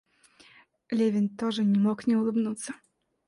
Левин 0.89 1.29
тоже 1.29 1.63
не 1.63 1.77
мог 1.77 2.07
не 2.07 2.15
улыбнуться. 2.15 2.73